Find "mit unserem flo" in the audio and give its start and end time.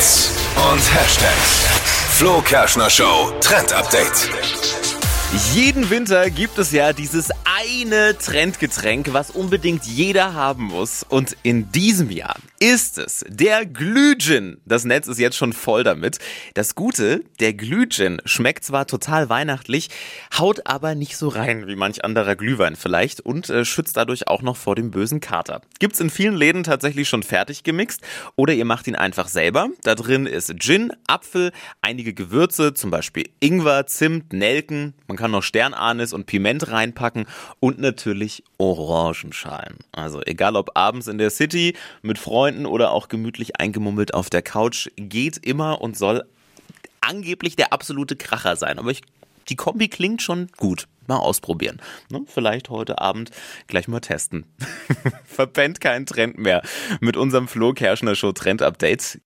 57.00-57.72